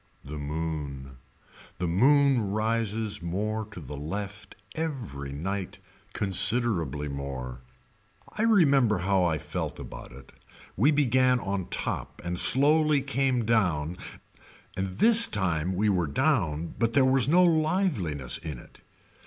The 0.25 0.39
moon. 0.39 1.17
The 1.77 1.87
moon 1.87 2.41
rises 2.49 3.21
more 3.21 3.65
to 3.65 3.79
the 3.79 3.95
left 3.95 4.55
every 4.73 5.31
night 5.31 5.77
considerably 6.13 7.07
more. 7.07 7.59
I 8.35 8.41
remember 8.41 8.97
how 9.05 9.25
I 9.25 9.37
felt 9.37 9.77
about 9.77 10.11
it, 10.11 10.31
we 10.75 10.89
began 10.89 11.39
on 11.39 11.67
top 11.69 12.19
and 12.25 12.39
slowly 12.39 13.03
came 13.03 13.45
down 13.45 13.95
and 14.75 14.89
this 14.97 15.27
time 15.27 15.75
we 15.75 15.87
were 15.87 16.07
down 16.07 16.73
but 16.79 16.93
there 16.93 17.05
was 17.05 17.27
no 17.27 17.43
liveliness 17.43 18.39
in 18.39 18.57
it. 18.57 18.81